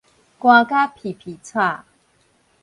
[0.03, 0.09] 寒甲咇
[1.15, 1.81] 咇掣